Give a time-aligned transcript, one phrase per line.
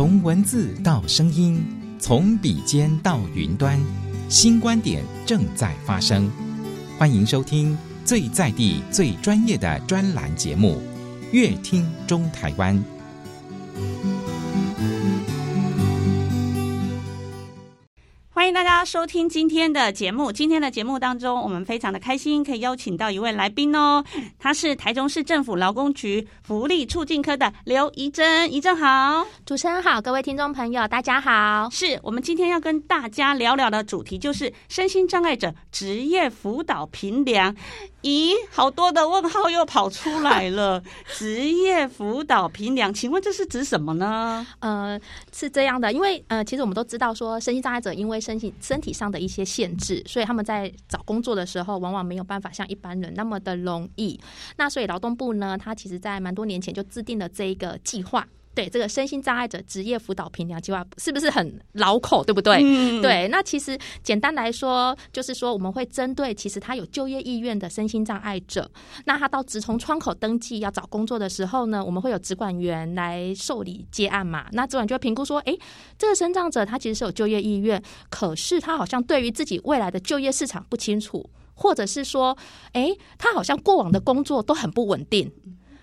[0.00, 1.62] 从文字到声音，
[1.98, 3.78] 从笔尖到云端，
[4.30, 6.32] 新观点正在发生。
[6.98, 10.80] 欢迎收听最在地、最专业的专栏节目
[11.32, 12.82] 《乐听中台湾》。
[18.50, 20.32] 迎大家收听今天的节目。
[20.32, 24.04] 今天的节目当中，我们非常的开心，可以邀请到一位来宾哦。
[24.40, 28.52] 他是台中市政府劳工局福利促进科的刘怡珍。
[28.52, 31.68] 怡珍好，主持人好，各位听众朋友大家好。
[31.70, 37.54] 是我们今天要跟大家聊聊的主题，就是身心障碍者职业辅导评量。
[38.02, 40.82] 咦，好多的问号又跑出来了。
[41.14, 44.44] 职业辅导评量，请问这是指什么呢？
[44.58, 44.98] 呃，
[45.32, 54.18] 是这样的，因为呃，其实我们都知道说，身心障碍者因为身身体上的一些限制，所以他们在找工作的时候，往往没有办法像一般人那么的容易。
[54.56, 58.26] 那所以劳动部呢，他其实在蛮多年前就制定了这一个计划。
[58.54, 62.58] 对这个身心障碍者职业辅导评量计划是不是很老口，对不对？
[62.62, 68.68] 嗯、对，那其实简单来说，就是说我们会针对其实他有就业意愿的身心障碍者，
[69.04, 74.46] 那他到直从窗口登记要找工作的时候呢，我们会有直管员来受理接案嘛。
[74.52, 75.56] 那主管就会评估说，哎，
[75.96, 82.36] 这个身障者他其实是有就业意愿，可是他好像对于自己未来的就业市场不清楚，或者是说，
[82.72, 85.32] 哎，他好像过往的工作都很不稳定。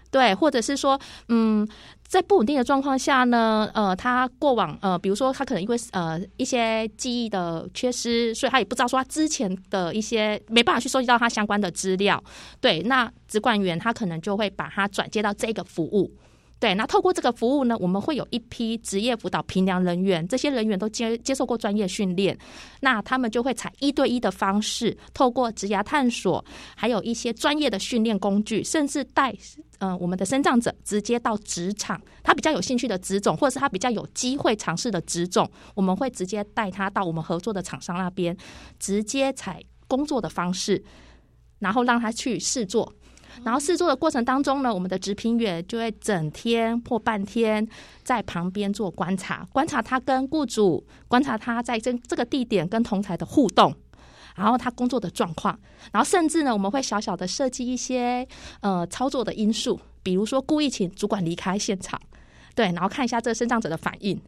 [0.09, 1.68] 对，或者是说，嗯，
[2.08, 12.23] 在不稳定的状况下呢，呃，他过往呃，比如说他可能因为呃一些记忆的缺失，所以他也不知道说他之前的一些没办法去收集到他相关的资料。
[12.61, 16.09] 对，那直管员他可能就会把他转接到这个服务。
[16.59, 22.36] 对，那透过这个服务呢，我们会有一批职业辅导评量人员，这些人员都接接受过专业训练，
[22.81, 26.44] 那他们就会采一对一的方式，透过职涯探索，
[26.75, 29.31] 还有一些专业的训练工具，甚至带
[29.78, 38.35] 呃我们的身障者直接到职场，他比较有兴趣的职种，或者是他比较有机会尝试的职种，我们会直接带他到我们合作的厂商那边，
[38.80, 40.84] 直接采工作的方式，
[41.59, 42.91] 然后让他去试做。
[43.44, 47.66] 然后试做的过程当中呢，我们的职评员就会整天或半天
[48.03, 53.74] 在旁边做观察，观察他跟雇主，观察他在这这个地点跟同台的互动，
[54.36, 55.58] 然后他工作的状况，
[55.92, 58.28] 然后甚至呢，我们会小小的设计一些
[58.62, 62.00] 呃操作的因素，比如说故意请主管离开现场，
[62.56, 64.20] 对，然后看一下这个身障者的反应，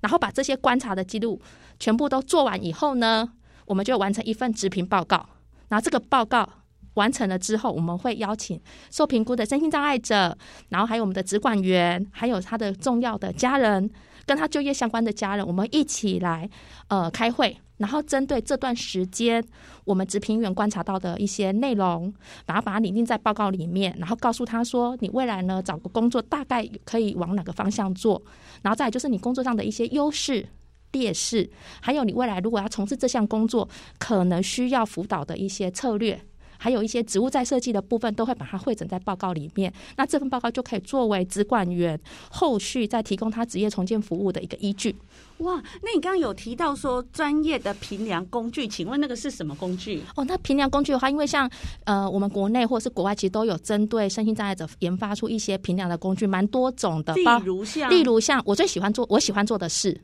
[0.00, 1.40] 然后把这些观察的记录
[1.80, 3.32] 全部都做完以后呢，
[3.66, 5.26] 我们就完成一份职评报告，
[5.68, 6.48] 然后这个报告。
[6.98, 8.60] 完成了之后，我们会邀请
[8.90, 10.36] 受评估的身心障碍者，
[10.70, 13.88] 然后还有我们的职管员，还有他的重要的家人，
[14.26, 16.50] 跟他就业相关的家人，我们一起来
[16.88, 19.42] 呃开会，然后针对这段时间
[19.84, 22.12] 我们职评员观察到的一些内容，
[22.44, 28.20] 把它把它拟定在报告里面，然后告诉他说，你未来呢找个工作大概可以往哪个方向做，
[28.62, 30.46] 然后再就是你工作上的一些优势、
[30.92, 31.48] 劣势，
[31.80, 36.20] 还有你未来如果要从事这项工作，可能需要辅导的一些策略。
[36.58, 39.72] 还有一些植物再设计的部分，都会把它汇整在报告里面。
[39.96, 41.98] 那这份报告就可以作为职管员
[42.30, 44.94] 后续再提供他职业重建服务的一个依据。
[45.38, 50.02] 哇，那你刚刚有提到说专业的评量工具，请问那个是什么工具？
[50.16, 51.48] 哦，那评量工具的话，因为像
[51.84, 57.14] 呃我们国内或是国外，其实都有针对身心障碍者研发出一些评量的工具，蛮多种的。
[57.14, 60.00] 例如像，例如像我最喜欢做，我喜欢做的事，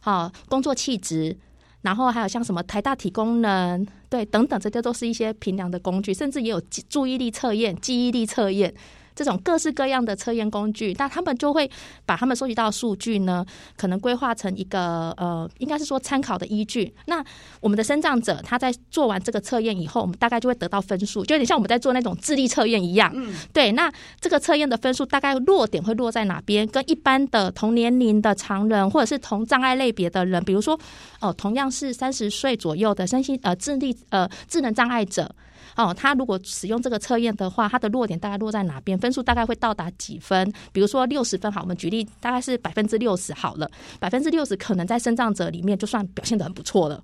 [0.00, 1.36] 好工作气质。
[1.82, 8.74] 然后还有像什么台大体功能，对，等等，这些都是一些平量的工具，甚至也有注意力测验、记忆力测验。
[9.14, 11.70] 这种各式各样的测验工具，那他们就会
[12.06, 13.44] 把他们收集到的数据呢，
[13.76, 16.92] 可能规划成一个呃，应该是说参考的依据。
[17.06, 17.24] 那
[17.60, 23.10] 我们的身障者他在做完这个测验以后，我们大概就会得到分数，就有点像我们在做那种智力测验一样。
[23.14, 23.72] 嗯，对。
[23.72, 26.66] 那这个测验的分数大概落点会落在哪边？
[26.66, 30.74] 跟一般的同年龄的常人，或者是同障碍类别的人，比如说
[31.20, 35.34] 哦、呃，同样是三十岁左右的身心呃智力呃智能障碍者。
[35.76, 38.98] 哦，他如果使用这个测验的话，他的弱点大概落在哪边？
[38.98, 40.52] 分数大概会到达几分？
[40.72, 47.02] 比如说六十分，好，我们举例，大概是百分之六十好了，百分之六十可能在生长者里面就算表现的很不错了。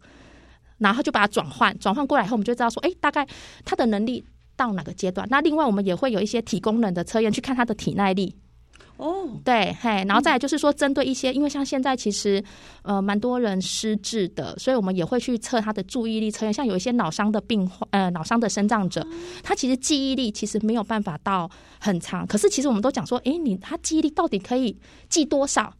[0.78, 3.26] 然后就把它转换，转换过来以后，我们就知道说，哎，大概
[3.64, 4.22] 他的能力
[4.56, 5.26] 到哪个阶段？
[5.30, 8.34] 那另外我们也会有一些体功能的测验，去看他的体耐力。
[8.96, 12.42] 哦，oh, 对，嘿，然后再来就是说，针对一些，嗯、因为像现在其实
[12.82, 16.52] 呃蛮多人失智的，所以我们也会去测他的注意力测验。
[16.52, 19.06] 像有一些脑伤的病患，呃，脑伤的生长者，
[19.42, 22.26] 他其实记忆力其实没有办法到很长。
[22.26, 24.78] 可是其实我们都讲说，诶，你他记忆力到底可以
[25.08, 25.74] 记多少？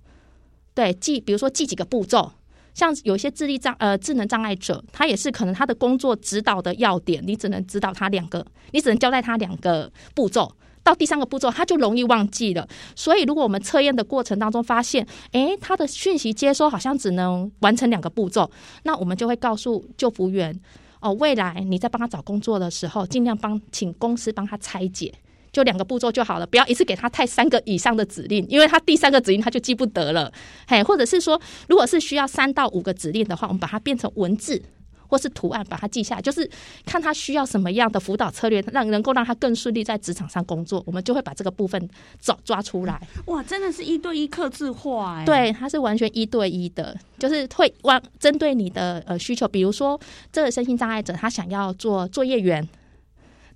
[0.74, 2.32] 对，记，比如说记几个步骤。
[2.74, 10.52] 像有一些智力障呃智能障碍者，他也是可能他的工作指导的要点，你只能指导他两个，你只能交代他两个步骤。
[10.86, 12.66] 到第三个步骤，他就容易忘记了。
[12.94, 18.48] 所以，如果我们测验的过程当中发现，诶，他的讯息接收好像只能完成两个步骤，
[18.84, 20.56] 那我们就会告诉救服员
[21.00, 25.12] 哦，未来你在帮他找工作的时候，尽量帮请公司帮他拆解。
[25.52, 30.30] 就两个步骤就好了，不要一次给他太三个以上的指令，因为他第三个指令他就记不得了。
[30.68, 34.62] 嘿，或者是说，如果是需要三到五个指令的话，我们把它变成文字
[35.08, 36.48] 或是图案，把它记下来，就是
[36.84, 41.88] 看他需要什么样的辅导策略，让能够让他更顺利在职场上工作，我们就会把这个部分
[42.20, 43.00] 找抓出来。
[43.26, 45.24] 哇，真的是一对一刻字化哎！
[45.24, 49.98] 对，它是完全一对一的，就是会往针对你的呃需求，比如说
[50.32, 52.66] 这个身心障碍者他想要做作业员。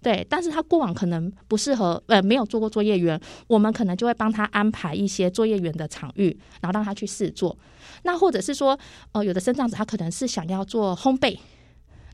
[0.03, 7.57] 对，但是他过往可能不适合，呃，没有做过作业员，我们可能就会帮他安排一些作业员的场域，然后让他去试做。
[8.03, 8.79] 那或者是说，
[9.13, 11.39] 呃，有的生长者他可能是想要做烘焙。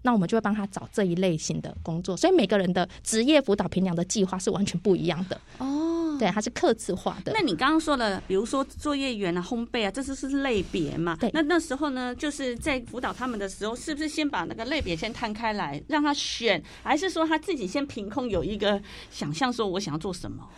[0.03, 5.86] 那我们就会帮他找这一类型的工作，所以每个人的职业辅导评量的计划是完全不一样的哦。
[6.19, 7.33] 对，它是刻字化的。
[7.35, 11.17] 那你刚刚说了，比如说作业员啊、烘焙啊，这是是类别嘛？
[11.21, 11.31] 对。
[11.33, 18.81] 那那时候呢，就是在辅导他们的时候，是不是先把那个类别先摊开来让他选，还是说他自己先凭空有一个
[19.11, 20.49] 想象，说我想要做什么？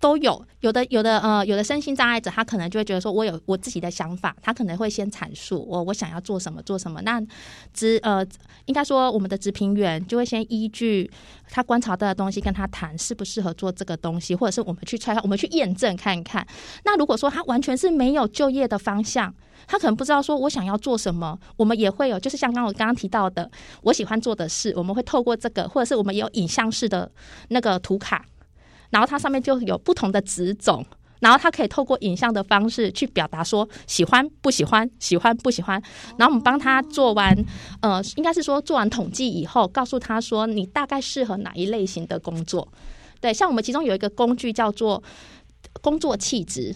[0.00, 7.02] 都有，有的有的呃，有的身心障碍者，他可能就会觉得说，我有我自己的想法，他可能会先阐述我我想要做什么做什么。
[7.02, 7.22] 那
[7.74, 8.26] 职呃，
[8.64, 11.10] 应该说我们的职评员就会先依据
[11.50, 16.46] 他观察到的东西跟他谈适不适合做这个东西，或者是我们去揣，我们去验证看一看。
[16.84, 19.34] 那如果说他完全是没有就业的方向，
[19.66, 23.50] 他可能不知道说我想要做什么，我们也会有，就是像刚我刚刚提到的，
[23.82, 27.12] 我喜欢做的事，我们会透过这个，或者是我们有影像式的
[27.48, 28.24] 那个图卡。
[28.90, 30.84] 然后它上面就有不同的职种，
[31.20, 35.80] 然后它可以透过影像的方式去表达说喜欢不喜欢，喜欢不喜欢。
[36.18, 37.36] 然后我们帮他做完，
[37.80, 42.66] 呃，应该是说做完统计以后，告诉他说你大概适合哪一类型的工作。
[43.20, 45.02] 对，像我们其中有一个工具叫做
[45.80, 46.74] 工作气质，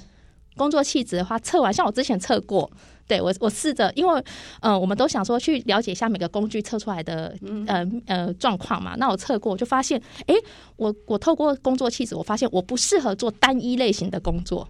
[0.57, 2.71] 工作气质的话测完，像我之前测过。
[3.07, 4.19] 对我，我试着，因为，
[4.61, 7.37] 嗯、呃，我们都想说去了解一下每个工具测出来的，
[7.67, 8.95] 呃呃状况嘛。
[8.97, 10.35] 那我测过，我就发现，哎，
[10.77, 14.69] 我我透过工作气质，我发现我不适合做单一类型的工作。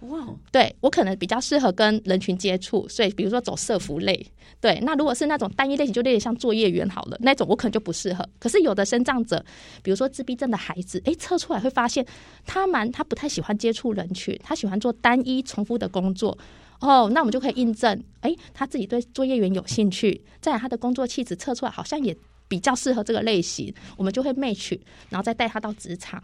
[0.00, 4.24] 哇，对我可能比较适合跟人群接触，所以比如说走社服类。
[4.60, 8.26] 对，那如果是那种单一类型，就有点像作业员好了，那种我可能就不适合。
[8.38, 9.44] 可是有的生长者，
[9.82, 12.06] 比如说自闭症的孩子，哎，测出来会发现
[12.44, 16.36] 他蛮他不太喜欢接触人群，他喜欢做单一重复的工作。
[16.80, 22.16] 哦，那我们就可以印证，哎，他自己对作业员有兴趣，再来他的工作气质测出来好像也
[22.48, 24.78] 比较适合这个类型，我们就会 match，
[25.08, 26.22] 然后再带他到职场，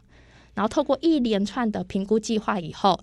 [0.54, 2.98] 然后透过一连串的评估计划以后，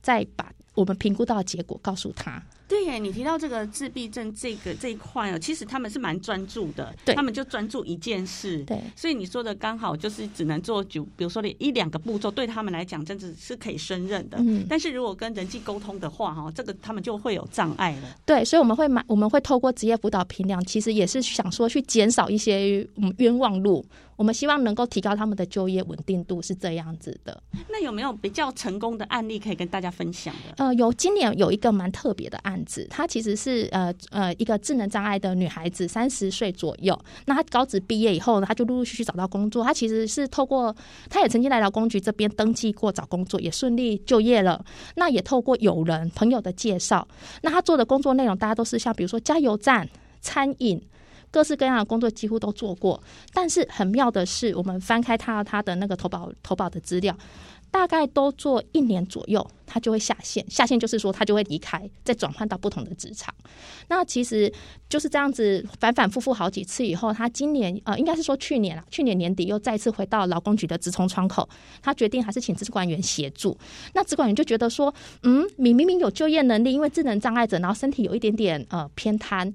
[0.00, 2.42] 再把我们评估到的结果告诉他。
[2.72, 14.38] 对耶，你提到这个自闭症这个这一块哦，其实他们是蛮专注的，对，他们就专注一件事，对，所以你说的刚好就是只能做就，比如说你一两个步骤，对他们来讲真的是可以胜任的。
[14.40, 18.16] 嗯，但是如果跟人际沟通的话，哈，这个他们就会有障碍了。
[18.24, 23.84] 对，所以我们会买，我们会透过职业辅导评量，其实也是想说去减少一些嗯冤枉路。
[24.14, 27.42] 我们希望能够提高他们的就业稳定度，是这样子的。
[27.68, 30.64] 那有没有比较成功的案例可以跟大家分享的？
[30.64, 36.98] 呃，有，今年有一个蛮特别的案子，她其实是呃呃一个智能障碍的女孩子，三十岁左右。
[37.26, 39.64] 那她高职毕业以后呢，她就陆陆续续找到工作。
[39.64, 40.74] 她其实是透过，
[41.10, 44.64] 她也曾经来劳工局这边登记过找工作，也顺利就业了。
[44.96, 47.06] 那也透过友人朋友的介绍，
[47.42, 49.88] 那她做的工作内容，大家都是像比如说加油站、
[50.20, 50.82] 餐饮。
[51.30, 53.02] 各式各样的工作几乎都做过，
[53.32, 57.16] 但是很妙的是，我们翻开他他的那个投保投保的资料，
[57.72, 60.44] 大概都做一年左右，他就会下线。
[60.48, 63.34] 下线就是说他就会离开，再转换到不同的职场。
[63.88, 64.52] 那其实
[64.90, 71.48] 就是这样子反反复复好几次以后，他今年呃应该是说去年了，去年年底又再次回到劳工局的职冲窗口，
[71.80, 73.56] 他决定还是请职管员协助。
[73.94, 79.52] 那职管员就觉得说，嗯，你明明有就业能力，因为智能障碍者，然后身体有一点点呃偏瘫。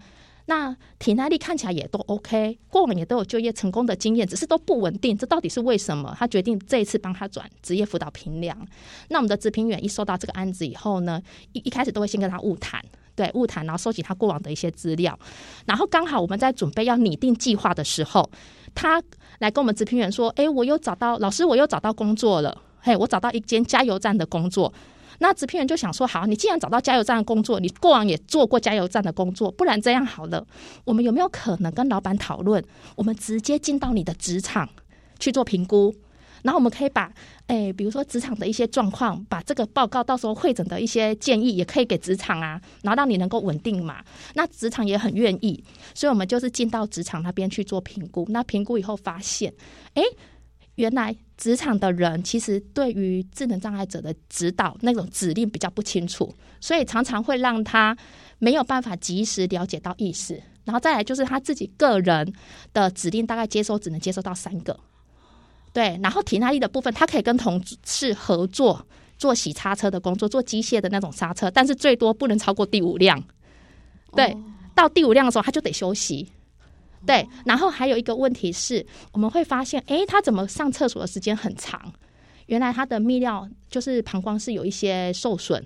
[0.49, 6.15] 那体耐力看起来也都 OK，过往也都有就业成功的经验，只是都不稳定，这到底是为什么？
[6.17, 8.57] 他决定这一次帮他转职业辅导评量。
[9.09, 12.81] 那我们的职评员一收到这个案子以后呢，一一开始都会先跟他晤谈，
[13.13, 15.19] 对，晤谈，然后收集他过往的一些资料，
[15.65, 18.29] 然后刚好我们在准备要拟定计划的时候，
[18.73, 19.03] 他
[19.39, 24.73] 来跟我们职评员说：“哎，我又找到老师，我又找到工作了，嘿，我找到一间加油站的工作。”
[25.19, 30.45] 那职评员就想说：好，你既然找到加油站的工作，你过往也做过加油站的工作，不然这样好了，
[30.85, 32.63] 我们有没有可能跟老板讨论，
[32.95, 34.69] 我们直接进到你的职场
[35.19, 35.93] 去做评估，
[36.43, 37.11] 然后我们可以把，
[37.47, 44.03] 诶，比如说职场的一些状况，把这个报告到时候会诊的一些建议，也可以给职场啊，然后让你能够稳定嘛。
[44.35, 45.63] 那职场也很愿意，
[45.95, 48.25] 所以我们就是进到职场那边去做评估。
[48.29, 49.51] 那评估以后发现，
[49.95, 50.03] 诶。
[50.77, 57.95] 原来职场的人其实对于智能障碍者的指导那种指令比较不清楚，所以常常会让他
[58.39, 60.39] 没有办法及时了解到意思。
[60.65, 62.31] 然后再来就是他自己个人
[62.73, 64.79] 的指令，大概接收只能接收到三个。
[65.73, 68.85] 对，然后体耐力的部分，他可以跟同事合作
[69.17, 73.23] 做洗刹车的工作，做机械的那种刹车，但是最多不能超过第五辆。
[74.13, 74.35] 对，
[74.75, 76.29] 到第五辆的时候他就得休息。
[77.07, 81.91] 对，然后还有一个问题是，我们会发现，哎，他怎么上厕所的时间很长？
[82.45, 85.65] 原来他的泌尿就是膀胱是有一些受损，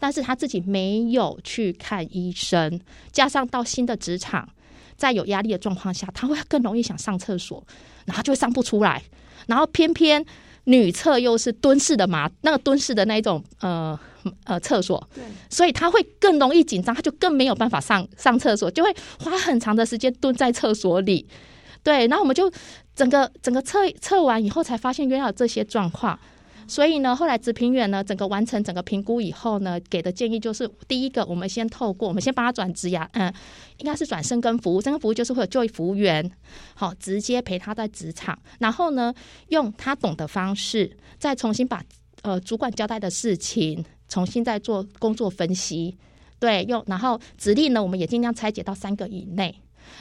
[0.00, 2.80] 但是他自己没有去看医生，
[3.12, 4.48] 加上到新的职场，
[4.96, 7.62] 在有压力的状况下，他会更容易想上厕所，
[8.06, 9.02] 然后就上不出来，
[9.46, 10.24] 然后偏偏。
[10.64, 13.98] 女厕又是蹲式的嘛，那个蹲式的那一种呃
[14.44, 21.26] 呃厕所，对，所以他会更容易紧张，他就更没有办法上上厕所，就会花很长的时间蹲在厕所里，
[21.82, 22.50] 对，然后我们就
[22.94, 26.18] 整个整个测测完以后才发现原来有这些状况。
[26.68, 33.30] 所以呢，后来职评员呢，整个完成整个评估以后呢，给的建议就是：第一个，我们先透过，我们先帮他转职涯，嗯，
[33.78, 36.30] 应该是转生跟服务，深耕服务就是会有就业服务员，
[36.74, 39.12] 好，直接陪他在职场，然后呢，
[39.48, 41.82] 用他懂的方式，再重新把
[42.22, 45.96] 呃主管交代的事情，重新再做工作分析，
[46.38, 49.54] 对，用然后指令呢，我们也尽量拆解到三个以内。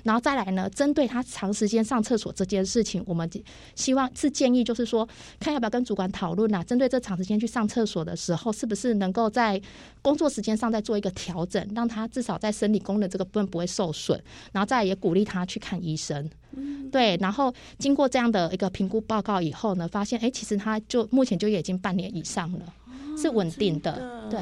[0.04, 3.30] 然后再来呢，针对他长时间上厕所这件事情，我们
[3.74, 5.08] 希望是建议，就是说，
[5.40, 6.62] 看要不要跟主管讨论啊。
[6.64, 9.60] 针对这长时间去上厕所的时候，是不是能够在
[10.02, 14.22] 工作时间上再做一个调整，让他至少在生理功能这个部分不会受损。
[14.52, 16.30] 然后再来也鼓励他去看医生。
[16.52, 17.18] 嗯，对。
[17.22, 22.74] 然后经过这样的一个评估报告以后呢，发现哎，其实他就目前就已经半年以上了，
[23.22, 23.92] 是稳定的。
[23.92, 24.40] 哦，对。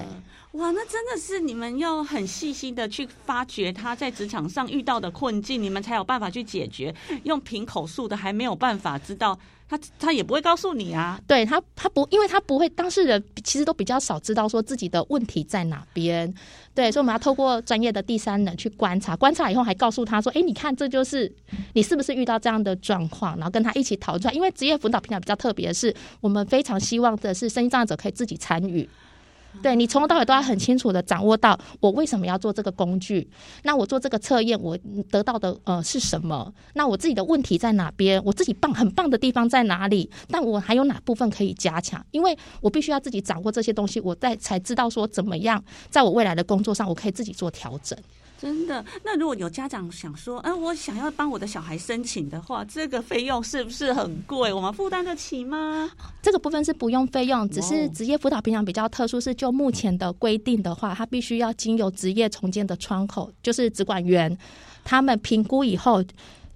[0.54, 6.94] 哇，那真的是你们要很细心的去发掘他在职场上遇到的困境，你们才有办法去解决。
[7.24, 9.38] 用凭口述的还没有办法知道，
[9.70, 11.22] 他他也不会告诉你啊。
[11.28, 16.34] 对他，他不，因为他不会，当事人其实都比较少知道说自己的问题在哪边。
[16.74, 21.32] 对，所以我们要透过专业的第三人去观察，观察以后还告诉他说：“哎，你看，这就是
[21.74, 24.34] 你是不是遇到这样的状况？”然后跟他一起讨论出来。
[24.34, 28.90] 因为职业辅导平台比较特别的是，我们非常希望的是身心障碍者可以自己参与。
[29.62, 33.28] 对，你从头到尾都要很清楚的掌握到我为什么要做这个工具，
[33.64, 34.78] 那我做这个测验我
[35.10, 36.54] 得到的呃是什么？
[36.74, 38.24] 那我自己的问题在哪边？
[38.24, 40.10] 我自己棒很棒的地方在哪里？
[40.30, 42.06] 但我还有哪部分可以加强？
[42.12, 47.98] 因为我必须要自己掌握这些东西，我在才知道说怎么样在我未来的工作上我可以自己做调整。
[48.42, 48.84] 真的？
[49.04, 54.54] 那如果有家长想说，哎、呃，我想要帮我的小孩申请的话，这个费用是不是很贵？
[54.54, 55.92] 我们负担得起吗？
[56.22, 64.38] 这个部分是不用费用，只是职业辅导平常比较特殊，是就目前的规定的话，它必须要经由职业重建的窗口，就是职管员，
[64.84, 66.04] 他们评估以后。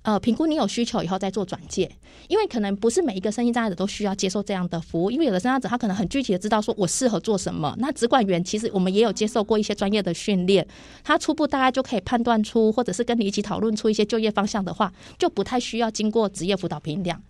[0.04, 1.90] 呃，评估你有需求以后再做转介，
[2.28, 7.74] 因为可能不是每一个身心障碍者都需要接受这样的服务，因为有的身障者他可能很具体的知道说我适合做什么。
[7.80, 10.68] 那职管员其实我们也有接受过一些专业的训练，
[11.06, 17.22] 他初步大概就可以判断出，或者是跟你一起讨论出一些就业方向的话，就不太需要经过职业辅导评量。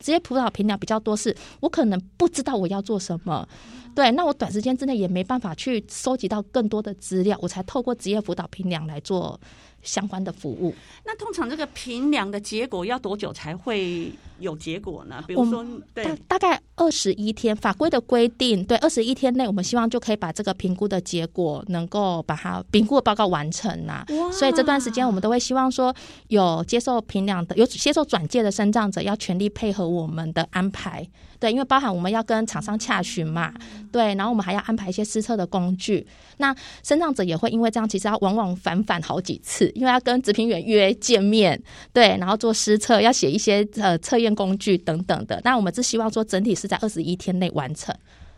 [0.00, 3.46] 职业辅导评量比较多是，我可能不知道我要做什么，
[3.94, 9.38] 对，那我短时间之内也没办法去收集到更多的资料，我才透过职业辅导评量来做。
[9.82, 10.74] 相关的服务，
[11.04, 15.22] 那通常这个评量的结果要多久才会有结果呢？
[15.26, 24.04] 比如说，对，大大概二十一天，法规的规定，对，二十一天内，我们希望就可以把这个评估的结果能够把它评估的报告完成呐。
[24.32, 25.94] 所以这段时间我们都会希望说，
[26.28, 31.08] 有接受评量的、有接受转介的身障者，要全力配合我们的安排。
[31.42, 33.52] 对，因为包含我们要跟厂商洽询嘛，
[33.90, 36.06] 对，然后我们还要安排一些施测的工具。
[36.36, 41.60] 那身障者也会因为这样，其实要往往反反好几次，因为要跟植评员约见面，
[41.92, 45.40] 对，然后做施测，要写一些呃测验工具等等的。
[45.42, 47.92] 那我们是希望说，整体是在二十一天内完成。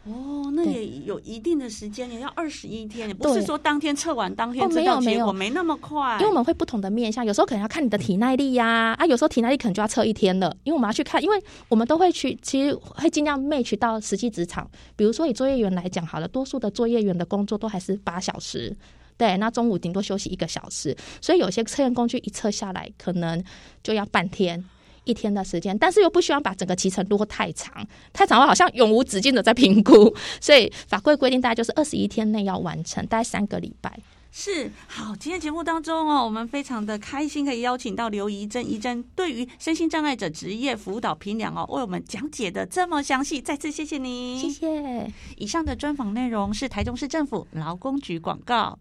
[0.07, 6.19] 哦，那也有一定的时间，也要二十一天，也不是说当天测完当天知道结果，没那么快。
[6.19, 14.71] 因为我们会不同的面向，有时候可能要看你的体耐力呀，啊，啊，有时候体耐力可能就要测一天了，因为我们要去看，因为我们都会去，其实会尽量 match 到实际职场。
[14.95, 18.77] 比如说以作业员来讲，好了，多数的作业员的工作都还是八小时，
[19.17, 23.43] 对，那中午顶多休息一个小时，所以有些测验工具一测下来，可能
[23.83, 24.63] 就要半天。
[25.05, 33.99] 一天的时间，但是又不希望把整个期程拖太长，太长的话好像永无止境的在评估，所以法规规定大概就是二十一天内要完成，大概三个礼拜。
[34.37, 45.13] 是，好，今天节目当中哦，我们非常的开心可以邀请到刘怡珍，怡珍对于身心障碍者职业辅导评量哦，为我们讲解的这么详细，再次谢谢您，谢谢。
[45.37, 48.77] 以上的专访内容是台中市政府劳工局广告。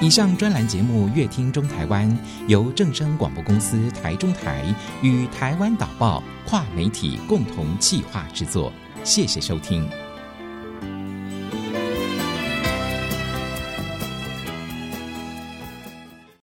[0.00, 2.08] 以上专栏节目《乐听中台湾》
[2.46, 9.88] 由正声广播公司台中台与台湾导报跨媒体共同企划制作，谢谢收听。